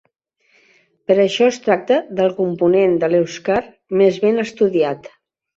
Per 1.11 1.17
això 1.23 1.49
es 1.51 1.59
tracta 1.67 1.99
del 2.21 2.33
component 2.39 2.97
de 3.05 3.13
l'èuscar 3.13 3.61
més 4.03 4.21
ben 4.27 4.49
estudiat. 4.49 5.15